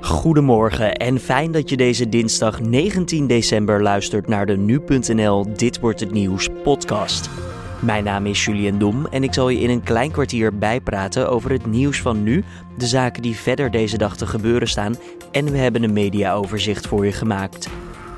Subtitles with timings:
[0.00, 6.00] Goedemorgen en fijn dat je deze dinsdag 19 december luistert naar de nu.nl Dit wordt
[6.00, 7.30] het nieuws podcast.
[7.80, 11.50] Mijn naam is Julian Dom en ik zal je in een klein kwartier bijpraten over
[11.50, 12.44] het nieuws van nu,
[12.78, 14.96] de zaken die verder deze dag te gebeuren staan
[15.30, 17.68] en we hebben een mediaoverzicht voor je gemaakt.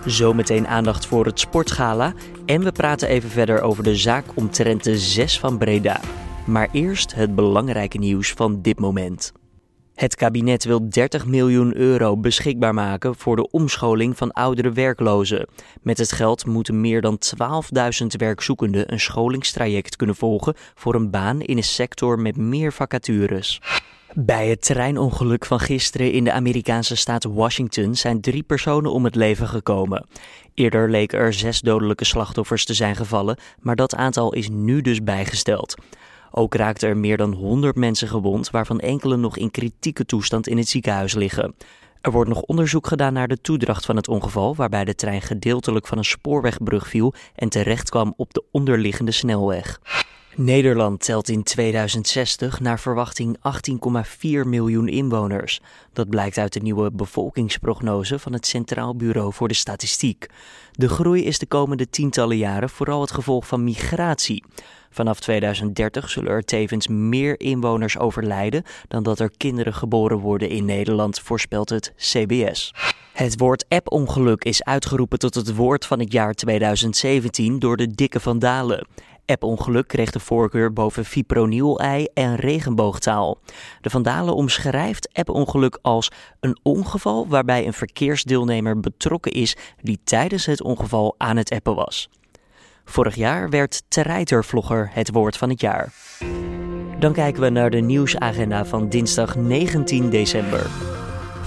[0.06, 2.12] Zometeen aandacht voor het sportgala
[2.46, 6.00] en we praten even verder over de zaak omtrent de 6 van Breda.
[6.46, 9.32] Maar eerst het belangrijke nieuws van dit moment.
[10.02, 15.46] Het kabinet wil 30 miljoen euro beschikbaar maken voor de omscholing van oudere werklozen.
[15.82, 17.18] Met het geld moeten meer dan
[18.02, 23.60] 12.000 werkzoekenden een scholingstraject kunnen volgen voor een baan in een sector met meer vacatures.
[24.14, 29.14] Bij het treinongeluk van gisteren in de Amerikaanse staat Washington zijn drie personen om het
[29.14, 30.06] leven gekomen.
[30.54, 35.02] Eerder leken er zes dodelijke slachtoffers te zijn gevallen, maar dat aantal is nu dus
[35.02, 35.74] bijgesteld.
[36.34, 40.56] Ook raakten er meer dan 100 mensen gewond, waarvan enkele nog in kritieke toestand in
[40.56, 41.54] het ziekenhuis liggen.
[42.00, 45.86] Er wordt nog onderzoek gedaan naar de toedracht van het ongeval, waarbij de trein gedeeltelijk
[45.86, 49.80] van een spoorwegbrug viel en terecht kwam op de onderliggende snelweg.
[50.36, 53.40] Nederland telt in 2060 naar verwachting 18,4
[54.46, 55.60] miljoen inwoners.
[55.92, 60.26] Dat blijkt uit de nieuwe bevolkingsprognose van het Centraal Bureau voor de Statistiek.
[60.72, 64.44] De groei is de komende tientallen jaren vooral het gevolg van migratie.
[64.90, 70.64] Vanaf 2030 zullen er tevens meer inwoners overlijden dan dat er kinderen geboren worden in
[70.64, 72.74] Nederland, voorspelt het CBS.
[73.12, 78.20] Het woord app-ongeluk is uitgeroepen tot het woord van het jaar 2017 door de dikke
[78.20, 78.86] vandalen.
[79.26, 83.38] App-ongeluk kreeg de voorkeur boven fipronil-ei en regenboogtaal.
[83.80, 90.62] De Vandalen omschrijft app-ongeluk als een ongeval waarbij een verkeersdeelnemer betrokken is die tijdens het
[90.62, 92.08] ongeval aan het appen was.
[92.84, 95.92] Vorig jaar werd treitervlogger het woord van het jaar.
[96.98, 100.66] Dan kijken we naar de nieuwsagenda van dinsdag 19 december.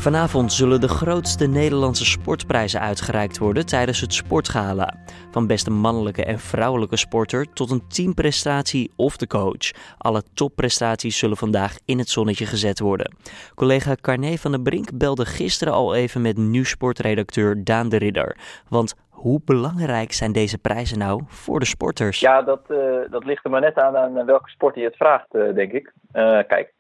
[0.06, 4.94] Vanavond zullen de grootste Nederlandse sportprijzen uitgereikt worden tijdens het Sportgala.
[5.32, 9.72] Van beste mannelijke en vrouwelijke sporter tot een teamprestatie of de coach.
[9.98, 13.16] Alle topprestaties zullen vandaag in het zonnetje gezet worden.
[13.56, 18.38] Collega Carné van den Brink belde gisteren al even met nieuwsportredacteur Daan de Ridder.
[18.70, 22.20] Want hoe belangrijk zijn deze prijzen nou voor de sporters?
[22.20, 22.78] Ja, dat, uh,
[23.10, 25.94] dat ligt er maar net aan aan welke sport je het vraagt, uh, denk ik.
[26.14, 26.74] Uh, kijk,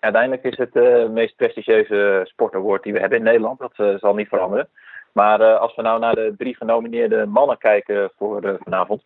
[0.00, 3.58] uiteindelijk is het de meest prestigieuze sportaward die we hebben in Nederland.
[3.58, 4.68] Dat zal niet veranderen.
[5.12, 9.02] Maar als we nou naar de drie genomineerde mannen kijken voor vanavond.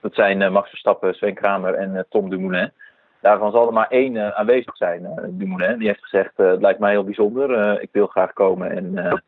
[0.00, 2.72] Dat zijn Max Verstappen, Sven Kramer en Tom Dumoulin.
[3.20, 5.78] Daarvan zal er maar één aanwezig zijn, Dumoulin.
[5.78, 7.80] Die heeft gezegd, het lijkt mij heel bijzonder.
[7.82, 9.22] ik wil graag komen en,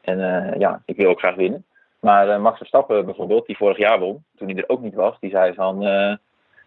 [0.00, 0.18] en
[0.58, 1.64] ja, ik wil ook graag winnen.
[2.00, 5.30] Maar Max Verstappen bijvoorbeeld, die vorig jaar won, toen hij er ook niet was, die
[5.30, 5.82] zei van...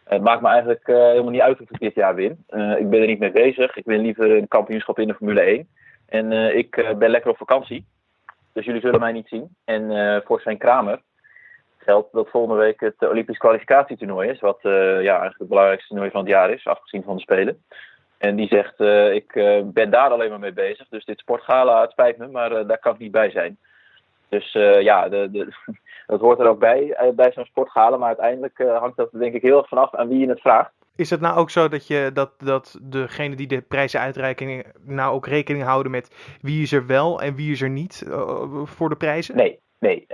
[0.04, 2.32] Het maakt me eigenlijk uh, helemaal niet uit of ik dit jaar win.
[2.78, 3.76] ik ben er niet mee bezig.
[3.76, 5.68] Ik win liever een kampioenschap in de Formule 1.
[6.06, 7.86] En ik ben lekker op vakantie.
[8.54, 9.56] Dus jullie zullen mij niet zien.
[9.66, 11.02] En voor zijn Kramer
[11.78, 14.40] geldt dat volgende week het Olympisch kwalificatietoernooi is.
[14.40, 17.64] Wat ja, eigenlijk het belangrijkste toernooi van het jaar is, afgezien van de Spelen.
[18.18, 18.80] En die zegt,
[19.14, 19.34] ik
[19.74, 20.88] ben daar alleen maar mee bezig.
[20.90, 23.58] Dus dit sportgala, het spijt me, maar daar kan ik niet bij zijn.
[24.34, 25.48] Dus uh, ja, de, de,
[26.08, 27.98] dat hoort er ook bij, uh, bij zo'n sportgala.
[27.98, 30.72] Maar uiteindelijk uh, hangt dat denk ik heel erg vanaf aan wie je het vraagt.
[30.96, 35.14] Is het nou ook zo dat, je, dat, dat degene die de prijzen uitreiken nou
[35.14, 38.06] ook rekening houden met wie is er wel en wie is er niet
[38.64, 39.36] voor de prijzen?
[39.36, 40.06] Nee, nee.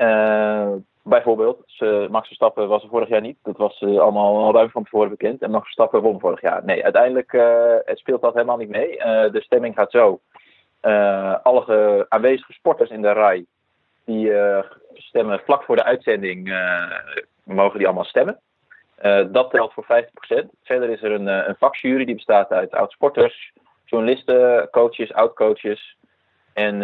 [1.04, 1.64] bijvoorbeeld,
[2.10, 3.38] Max Verstappen was er vorig jaar niet.
[3.44, 5.42] Dat was allemaal al ruim van tevoren bekend.
[5.42, 6.66] En Max Verstappen won vorig jaar.
[6.66, 7.38] Nee, uiteindelijk
[7.94, 8.98] speelt dat helemaal niet mee.
[9.32, 10.20] de stemming gaat zo.
[11.44, 13.46] alle aanwezige sporters in de rij
[14.10, 16.92] die uh, stemmen vlak voor de uitzending, uh,
[17.44, 18.40] mogen die allemaal stemmen.
[19.02, 20.46] Uh, dat telt voor 50%.
[20.64, 23.52] Verder is er een, een vakjury die bestaat uit oud-sporters,
[23.86, 25.98] journalisten, coaches, oud-coaches.
[26.54, 26.80] En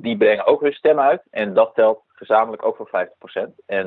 [0.00, 1.22] die brengen ook hun stem uit.
[1.30, 3.06] En dat telt gezamenlijk ook voor
[3.48, 3.50] 50%.
[3.66, 3.86] En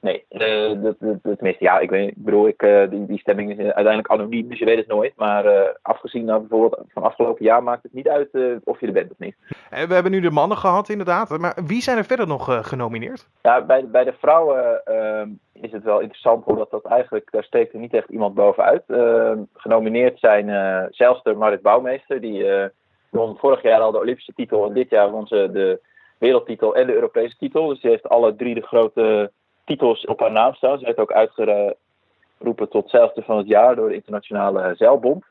[0.00, 4.48] Nee, tenminste, ja, ik, weet, ik bedoel, ik, uh, die, die stemming is uiteindelijk anoniem,
[4.48, 5.12] dus je weet het nooit.
[5.16, 8.86] Maar uh, afgezien nou, bijvoorbeeld van afgelopen jaar maakt het niet uit uh, of je
[8.86, 9.36] er bent of niet.
[9.70, 11.38] We hebben nu de mannen gehad, inderdaad.
[11.38, 13.28] Maar wie zijn er verder nog genomineerd?
[13.42, 17.72] Ja, bij, bij de vrouwen ehm, is het wel interessant, omdat dat eigenlijk, daar steekt
[17.72, 18.82] er niet echt iemand bovenuit.
[18.86, 20.46] Ehm, genomineerd zijn
[20.90, 22.70] zelfs de Marit Bouwmeester, die
[23.10, 24.66] won vorig jaar al de Olympische titel.
[24.66, 25.80] En dit jaar won ze de
[26.18, 27.66] wereldtitel en de Europese titel.
[27.66, 29.32] Dus die heeft alle drie de grote
[29.66, 30.78] titels op haar naam staan.
[30.78, 35.24] Ze werd ook uitgeroepen tot zeilster van het jaar door de Internationale Zeilbond.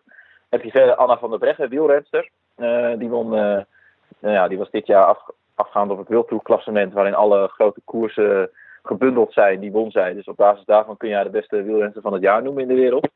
[0.50, 2.30] Heb je verder Anna van der Breggen, wielrenster.
[2.58, 3.60] Uh, die, won, uh,
[4.20, 5.20] nou ja, die was dit jaar af,
[5.56, 8.50] afgaand op het wildtoerklassement waarin alle grote koersen
[8.84, 9.60] gebundeld zijn.
[9.60, 10.14] Die won zij.
[10.14, 12.68] Dus op basis daarvan kun je haar de beste wielrenster van het jaar noemen in
[12.68, 13.08] de wereld.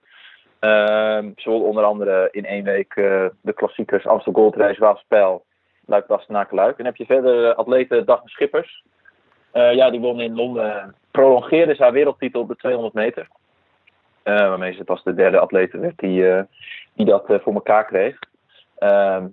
[0.62, 5.46] Uh, ze won onder andere in één week uh, de klassiekers Amstel Gold Race, Waalspijl
[5.86, 6.78] Luik, Bastenaken, Luik.
[6.78, 8.84] En heb je verder atlete Daphne Schippers.
[9.52, 13.28] ja, die won in Londen, prolongeerde haar wereldtitel op de 200 meter.
[14.24, 16.46] waarmee ze pas de derde atlete werd die,
[16.94, 18.20] die dat voor elkaar kreeg.
[18.78, 19.28] Ehm,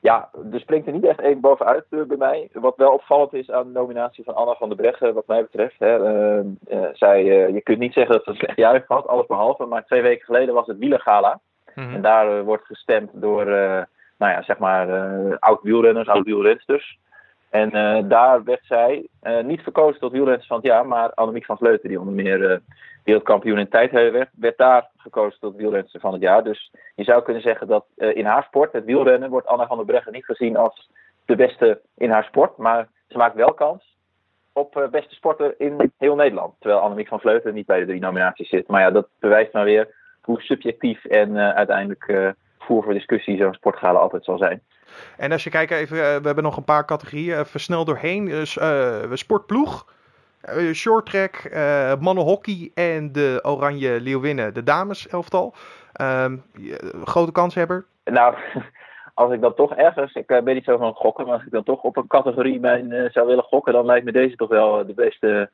[0.00, 2.48] ja, er springt er niet echt één bovenuit bij mij.
[2.52, 5.78] Wat wel opvallend is aan de nominatie van Anna van der Breggen, wat mij betreft.
[5.78, 6.44] Hè, uh,
[6.92, 9.66] zij, je kunt niet zeggen dat ze een slecht juich had, alles behalve.
[9.66, 11.40] Maar twee weken geleden was het wielergala.
[11.74, 13.44] Mm En daar wordt gestemd door,
[14.18, 14.88] nou ja, zeg maar,
[15.38, 16.98] oud wielrenners, oud wielrensters.
[17.52, 17.70] En
[18.08, 19.08] daar werd zij
[19.42, 22.60] niet verkozen tot wielrenster van het jaar, maar Annemiek van Vleuten, die onder meer
[23.04, 26.44] wereldkampioen in tijdrijden werd, werd daar gekozen tot wielrenster van het jaar.
[26.44, 29.86] Dus je zou kunnen zeggen dat in haar sport, het wielrennen, wordt Anna van der
[29.86, 30.90] Breggen niet gezien als
[31.24, 32.56] de beste in haar sport.
[32.56, 33.96] Maar ze maakt wel kans
[34.52, 36.54] op beste sporter in heel Nederland.
[36.58, 38.68] Terwijl Annemiek van Vleuten niet bij de drie nominaties zit.
[38.68, 43.98] Maar ja, dat bewijst maar weer hoe subjectief en uiteindelijk voer voor discussie zo'n sportgala
[43.98, 44.62] altijd zal zijn.
[45.16, 47.38] En als je kijkt even, we hebben nog een paar categorieën.
[47.38, 48.46] Even snel doorheen.
[49.12, 49.86] sportploeg.
[50.48, 55.54] Uh, short track, uh, mannenhockey en de Oranje Leeuwinnen, de dames elftal.
[56.00, 56.32] Uh,
[57.04, 57.84] grote kanshebber?
[58.04, 58.34] Nou,
[59.14, 61.62] als ik dan toch ergens, ik ben niet zo van gokken, maar als ik dan
[61.62, 64.94] toch op een categorie mijn, zou willen gokken, dan lijkt me deze toch wel de
[64.94, 65.50] beste,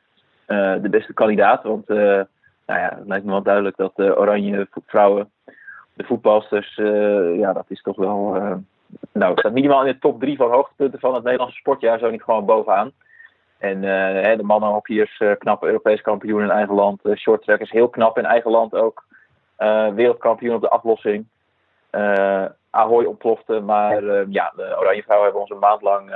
[0.46, 1.62] de beste kandidaat.
[1.62, 2.26] Want nou
[2.66, 5.30] ja, het lijkt me wel duidelijk dat de Oranje vrouwen,
[5.92, 6.74] de voetbalsters,
[7.36, 8.42] ja, dat is toch wel.
[9.12, 12.22] Nou, staat minimaal in de top drie van hoogtepunten van het Nederlandse sportjaar, zo niet
[12.22, 12.92] gewoon bovenaan.
[13.58, 17.00] En uh, de mannenhockeyers, uh, knap Europees kampioen in eigen land.
[17.02, 19.04] Uh, shorttrackers heel knap in eigen land ook.
[19.94, 21.26] wereldkampioen op de aflossing.
[22.70, 26.12] Ahoy ontplofte, maar ja, de Oranje Vrouwen hebben ons een maand lang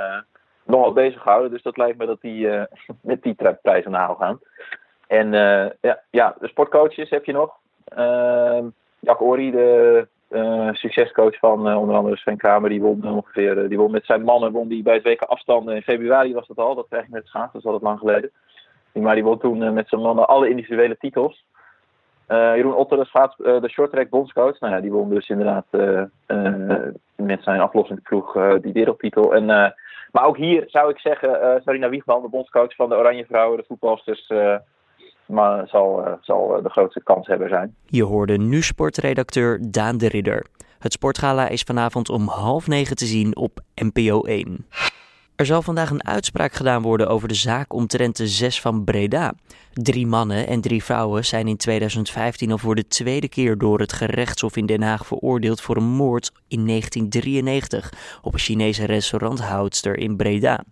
[0.63, 1.51] nogal bezig gehouden.
[1.51, 2.47] Dus dat lijkt me dat die
[3.01, 4.39] met die prijs aan de gaan.
[5.07, 5.31] En
[5.81, 7.55] ja, ja, de sportcoaches heb je nog.
[8.99, 10.07] Jack Ori, de
[10.71, 14.23] succescoach van uh, onder andere Sven Kramer, die won ongeveer, uh, die won met zijn
[14.23, 17.09] mannen won die bij het WK afstanden in februari was dat al, dat krijg ik
[17.09, 18.31] met schaatsen, dat is al lang geleden.
[18.91, 21.45] Maar die won toen met zijn mannen alle individuele titels.
[22.27, 25.65] Jeroen Otter, de, schaats, de shorttrack bondscoach, nou ja, die won dus inderdaad
[27.15, 29.35] met zijn aflossingsploeg die wereldtitel.
[29.35, 29.45] En,
[30.11, 33.65] maar ook hier zou ik zeggen, Sarina Wiegman, de bondscoach van de Oranje Vrouwen, de
[33.67, 34.31] voetbalsters
[35.25, 37.75] maar zal, uh, zal de grootste kans hebben zijn.
[37.85, 40.45] Je hoorde nu sportredacteur Daan de Ridder.
[40.79, 44.65] Het sportgala is vanavond om half negen te zien op NPO 1.
[45.35, 49.33] Er zal vandaag een uitspraak gedaan worden over de zaak omtrent de zes van Breda.
[49.73, 53.93] Drie mannen en drie vrouwen zijn in 2015 al voor de tweede keer door het
[53.93, 60.15] gerechtshof in Den Haag veroordeeld voor een moord in 1993 op een Chinese restauranthoudster in
[60.15, 60.63] Breda.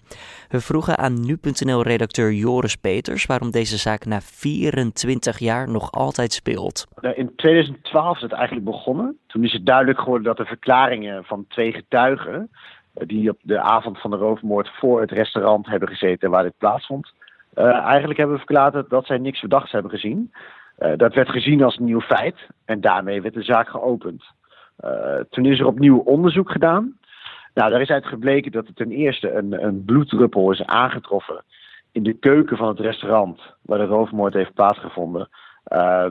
[0.49, 6.87] We vroegen aan nu.nl-redacteur Joris Peters waarom deze zaak na 24 jaar nog altijd speelt.
[7.01, 9.17] Nou, in 2012 is het eigenlijk begonnen.
[9.27, 12.49] Toen is het duidelijk geworden dat de verklaringen van twee getuigen
[12.93, 17.13] die op de avond van de roofmoord voor het restaurant hebben gezeten waar dit plaatsvond.
[17.55, 20.33] Uh, eigenlijk hebben we verklaard dat zij niks verdachts hebben gezien.
[20.79, 24.23] Uh, dat werd gezien als een nieuw feit en daarmee werd de zaak geopend.
[25.29, 26.97] Toen is er opnieuw onderzoek gedaan.
[27.53, 31.43] Nou, daar is uit gebleken dat er ten eerste een, een bloeddruppel is aangetroffen
[31.91, 35.29] in de keuken van het restaurant waar de roofmoord heeft plaatsgevonden,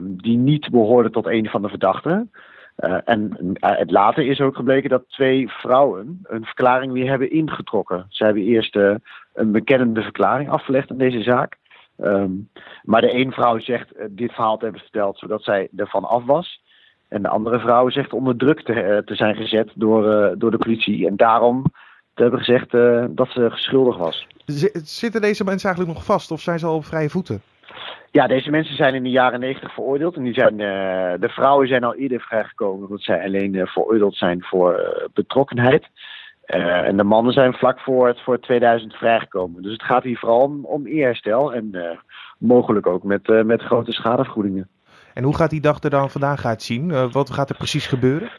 [0.01, 2.31] die niet behoorde tot een van de verdachten.
[2.81, 7.31] Uh, en uh, het later is ook gebleken dat twee vrouwen een verklaring weer hebben
[7.31, 8.05] ingetrokken.
[8.09, 8.95] Ze hebben eerst uh,
[9.33, 11.57] een bekennende verklaring afgelegd in deze zaak.
[11.97, 12.49] Um,
[12.83, 16.63] maar de een vrouw zegt dit verhaal te hebben verteld zodat zij ervan af was.
[17.07, 21.07] En de andere vrouw zegt onder druk te, te zijn gezet door, door de politie.
[21.07, 21.63] En daarom
[22.13, 22.71] te hebben gezegd
[23.15, 24.27] dat ze schuldig was.
[24.83, 27.41] zitten deze mensen eigenlijk nog vast of zijn ze al op vrije voeten?
[28.11, 30.15] Ja, deze mensen zijn in de jaren negentig veroordeeld.
[30.15, 34.15] En die zijn, uh, de vrouwen zijn al eerder vrijgekomen omdat zij alleen uh, veroordeeld
[34.15, 35.87] zijn voor uh, betrokkenheid.
[36.45, 39.61] en de mannen zijn vlak voor, het, voor 2000 vrijgekomen.
[39.61, 41.97] Dus het gaat hier vooral om, om eerherstel en
[42.37, 44.69] mogelijk ook met, met grote schadevergoedingen.
[45.13, 47.11] En hoe gaat die dag er dan vandaag uitzien?
[47.11, 48.29] wat gaat er precies gebeuren?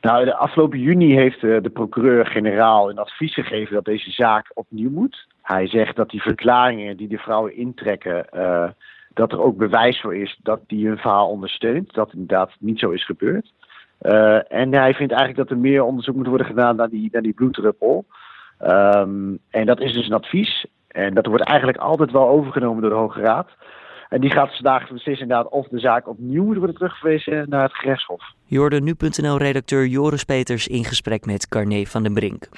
[0.00, 5.26] Nou, de afgelopen juni heeft de procureur-generaal een advies gegeven dat deze zaak opnieuw moet.
[5.44, 8.68] Hij zegt dat die verklaringen die de vrouwen intrekken, uh,
[9.12, 11.94] dat er ook bewijs voor is dat die hun verhaal ondersteunt.
[11.94, 13.52] Dat inderdaad niet zo is gebeurd.
[14.02, 17.22] Uh, en hij vindt eigenlijk dat er meer onderzoek moet worden gedaan naar die, naar
[17.22, 18.06] die bloeddruppel.
[18.62, 20.66] Um, en dat is dus een advies.
[20.88, 23.48] En dat wordt eigenlijk altijd wel overgenomen door de Hoge Raad.
[24.08, 27.74] En die gaat vandaag beslissen inderdaad of de zaak opnieuw moet worden teruggewezen naar het
[27.74, 28.22] gerechtshof.
[28.44, 32.48] Je hoorde nu.nl-redacteur Joris Peters in gesprek met Carne van den Brink.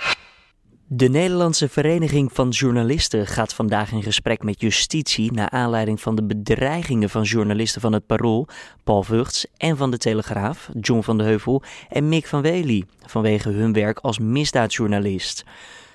[0.89, 6.25] De Nederlandse Vereniging van Journalisten gaat vandaag in gesprek met justitie naar aanleiding van de
[6.25, 8.47] bedreigingen van journalisten van het Parool,
[8.85, 13.51] Paul Vugts en van de Telegraaf, John van de Heuvel en Mick van Wely, vanwege
[13.51, 15.45] hun werk als misdaadjournalist.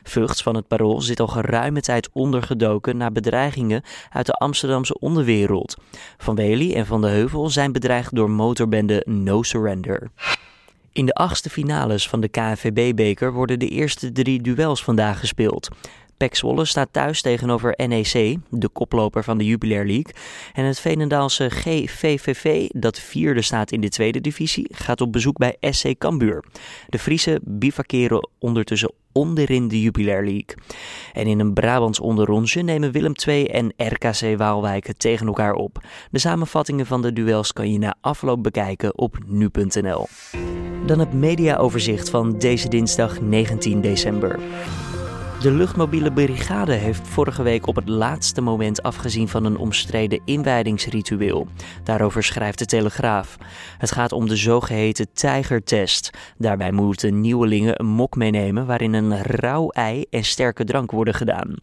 [0.04, 5.78] Vugts van het Parool zit al geruime tijd ondergedoken na bedreigingen uit de Amsterdamse onderwereld.
[6.18, 10.12] Van Wely en Van de Heuvel zijn bedreigd door motorbende No Surrender.
[10.94, 15.70] In de achtste finales van de KNVB-beker worden de eerste drie duels vandaag gespeeld.
[16.18, 20.14] PEC Zwolle staat thuis tegenover NEC, de koploper van de Jubilair League.
[20.54, 25.58] En het Veenendaalse GVVV, dat vierde staat in de tweede divisie, gaat op bezoek bij
[25.60, 26.44] SC Cambuur.
[26.90, 30.56] De Friese bivakeren ondertussen onderin de Jubilair League.
[31.14, 35.84] En in een Brabants onderrondje nemen Willem II en RKC Waalwijk het tegen elkaar op.
[36.12, 40.08] De samenvattingen van de duels kan je na afloop bekijken op nu.nl.
[40.86, 44.40] Dan het mediaoverzicht van deze dinsdag 19 december.
[45.42, 51.48] De luchtmobiele brigade heeft vorige week op het laatste moment afgezien van een omstreden inwijdingsritueel.
[51.84, 53.38] Daarover schrijft de Telegraaf.
[53.78, 56.10] Het gaat om de zogeheten tijgertest.
[56.38, 61.56] Daarbij moeten nieuwelingen een mok meenemen waarin een rauw ei en sterke drank worden gedaan.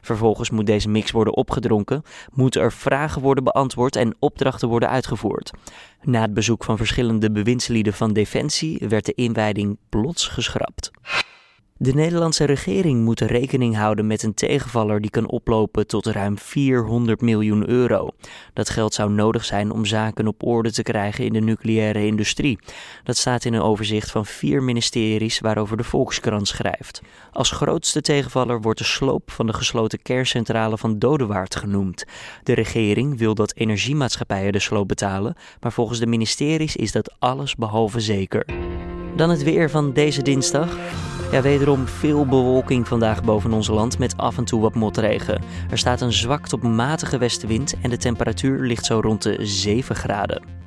[0.00, 2.02] Vervolgens moet deze mix worden opgedronken,
[2.32, 5.50] moeten er vragen worden beantwoord en opdrachten worden uitgevoerd.
[6.02, 10.90] Na het bezoek van verschillende bewindslieden van Defensie werd de inwijding plots geschrapt.
[11.78, 17.20] De Nederlandse regering moet rekening houden met een tegenvaller die kan oplopen tot ruim 400
[17.20, 18.08] miljoen euro.
[18.52, 22.58] Dat geld zou nodig zijn om zaken op orde te krijgen in de nucleaire industrie.
[23.04, 27.02] Dat staat in een overzicht van vier ministeries waarover de Volkskrant schrijft.
[27.32, 32.04] Als grootste tegenvaller wordt de sloop van de gesloten kerncentrale van Dodewaard genoemd.
[32.42, 37.54] De regering wil dat energiemaatschappijen de sloop betalen, maar volgens de ministeries is dat alles
[37.54, 38.46] behalve zeker.
[39.16, 40.78] Dan het weer van deze dinsdag.
[41.30, 45.42] Ja, wederom veel bewolking vandaag boven ons land met af en toe wat motregen.
[45.70, 49.96] Er staat een zwak tot matige westenwind en de temperatuur ligt zo rond de 7
[49.96, 50.65] graden.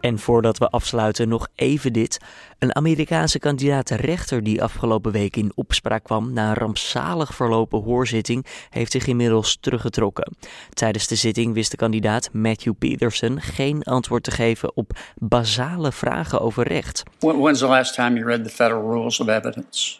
[0.00, 2.18] En voordat we afsluiten nog even dit.
[2.58, 8.46] Een Amerikaanse kandidaat rechter die afgelopen week in opspraak kwam na een rampzalig verlopen hoorzitting
[8.70, 10.36] heeft zich inmiddels teruggetrokken.
[10.70, 16.40] Tijdens de zitting wist de kandidaat Matthew Peterson geen antwoord te geven op basale vragen
[16.40, 17.02] over recht.
[17.18, 19.98] When's the last time you read the federal rules of evidence?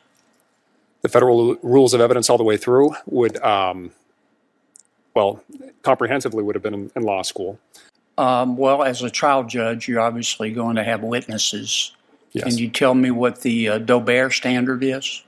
[1.00, 3.92] The federal rules of evidence all the way through would, um,
[5.12, 5.42] well,
[5.80, 7.58] comprehensively would have been in, in law school.
[8.20, 11.92] Um, well, as a trial judge, you're obviously going to have witnesses.
[12.32, 12.44] Yes.
[12.44, 15.22] Can you tell me what the uh, Dober standard is?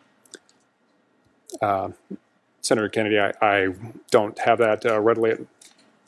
[1.63, 1.89] Uh,
[2.61, 3.69] Senator Kennedy, I, I
[4.11, 5.41] don't have that uh, readily at,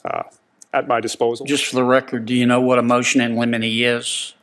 [0.04, 0.22] uh,
[0.74, 1.46] at my disposal.
[1.46, 4.34] Just for the record, do you know what a motion in limine is?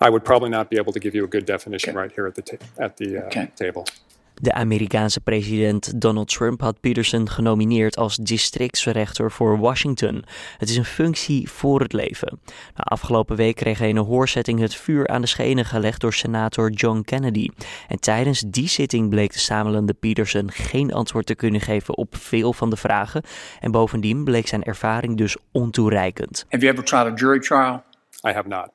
[0.00, 1.98] I would probably not be able to give you a good definition Okay.
[1.98, 3.50] right here at the ta- at the uh, Okay.
[3.56, 3.86] table.
[4.34, 10.24] De Amerikaanse president Donald Trump had Peterson genomineerd als districtsrechter voor Washington.
[10.58, 12.40] Het is een functie voor het leven.
[12.74, 16.70] Afgelopen week kreeg hij in een hoorzetting het vuur aan de schenen gelegd door senator
[16.70, 17.48] John Kennedy.
[17.88, 22.52] En tijdens die zitting bleek de samenlende Peterson geen antwoord te kunnen geven op veel
[22.52, 23.22] van de vragen.
[23.60, 26.44] En bovendien bleek zijn ervaring dus ontoereikend.
[26.48, 27.82] Have you ever tried a jury trial?
[28.28, 28.68] I have not.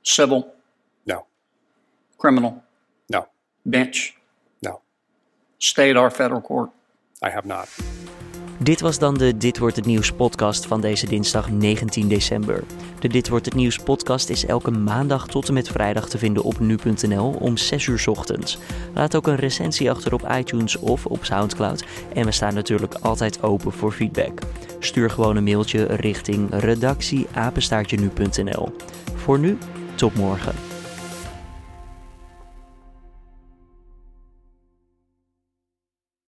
[0.00, 0.54] Civil?
[1.04, 1.26] No.
[2.16, 2.62] Criminal?
[3.06, 3.26] No.
[3.62, 4.16] Bench?
[5.58, 6.70] State or federal court?
[7.26, 7.68] I have not.
[8.58, 12.64] Dit was dan de Dit wordt het nieuws podcast van deze dinsdag 19 december.
[13.00, 16.42] De Dit wordt het nieuws podcast is elke maandag tot en met vrijdag te vinden
[16.42, 18.58] op nu.nl om 6 uur 's ochtends.
[18.94, 21.84] Laat ook een recensie achter op iTunes of op SoundCloud
[22.14, 24.40] en we staan natuurlijk altijd open voor feedback.
[24.78, 28.68] Stuur gewoon een mailtje richting redactie apenstaartje nu.nl.
[29.14, 29.58] Voor nu,
[29.94, 30.67] tot morgen.